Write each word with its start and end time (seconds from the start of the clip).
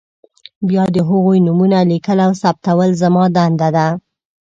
بیا 0.67 0.83
د 0.95 0.97
هغوی 1.07 1.37
نومونه 1.45 1.77
لیکل 1.91 2.19
او 2.25 2.31
ثبتول 2.41 2.89
زما 3.01 3.23
دنده 3.35 3.69
ده. 3.75 3.87